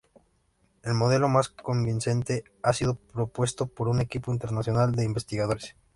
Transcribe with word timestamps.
El 0.81 0.95
modelo 0.95 1.29
más 1.29 1.49
convincente 1.49 2.43
ha 2.63 2.73
sido 2.73 2.95
propuesto 2.95 3.67
por 3.67 3.87
un 3.87 4.01
equipo 4.01 4.33
internacional 4.33 4.93
de 4.93 5.05
investigadores. 5.05 5.75